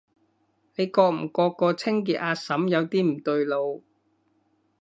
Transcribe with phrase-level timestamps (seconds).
[0.03, 0.05] 你覺
[1.09, 3.83] 唔覺個清潔阿嬸有啲唔對路？